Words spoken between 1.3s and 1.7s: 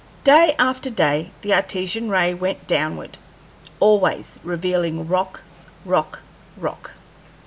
the